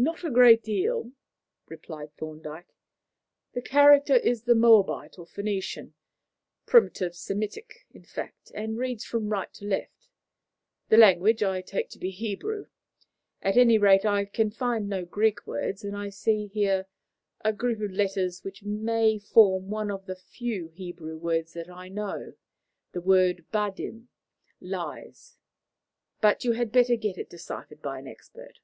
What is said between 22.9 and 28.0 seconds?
the word badim, 'lies.' But you had better get it deciphered by